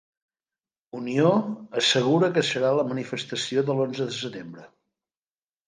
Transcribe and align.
Unió 0.99 1.33
assegura 1.83 2.31
que 2.39 2.45
serà 2.49 2.71
a 2.71 2.79
la 2.79 2.87
manifestació 2.95 3.67
de 3.71 3.79
l'Onze 3.81 4.11
de 4.11 4.19
Setembre 4.19 4.69